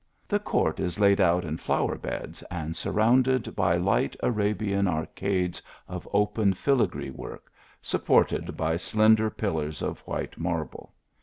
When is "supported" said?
7.83-8.57